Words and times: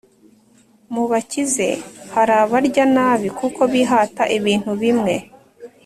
mu 0.93 1.03
bakize, 1.11 1.67
hari 2.13 2.33
abarya 2.43 2.85
nabi 2.95 3.27
kuko 3.39 3.61
bihata 3.71 4.23
ibintu 4.37 4.71
bimwe 4.81 5.15